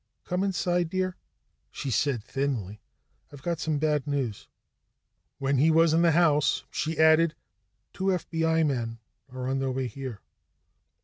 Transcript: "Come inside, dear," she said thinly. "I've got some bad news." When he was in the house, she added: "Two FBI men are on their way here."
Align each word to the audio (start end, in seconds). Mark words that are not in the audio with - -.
"Come 0.25 0.43
inside, 0.43 0.89
dear," 0.89 1.15
she 1.69 1.91
said 1.91 2.23
thinly. 2.23 2.81
"I've 3.31 3.43
got 3.43 3.59
some 3.59 3.77
bad 3.77 4.07
news." 4.07 4.47
When 5.37 5.59
he 5.59 5.69
was 5.69 5.93
in 5.93 6.01
the 6.01 6.13
house, 6.13 6.63
she 6.71 6.97
added: 6.97 7.35
"Two 7.93 8.05
FBI 8.05 8.65
men 8.65 8.97
are 9.29 9.47
on 9.47 9.59
their 9.59 9.69
way 9.69 9.85
here." 9.85 10.21